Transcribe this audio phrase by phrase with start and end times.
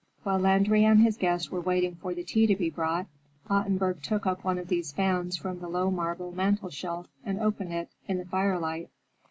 [0.23, 3.05] While Landry and his guest were waiting for the tea to be brought,
[3.51, 7.71] Ottenburg took up one of these fans from the low marble mantel shelf and opened
[7.73, 8.89] it in the firelight.